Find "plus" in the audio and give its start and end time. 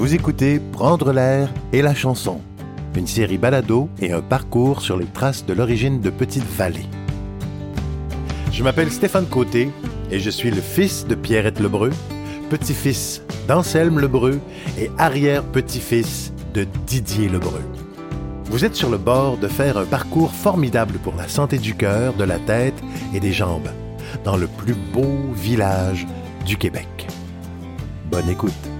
24.46-24.74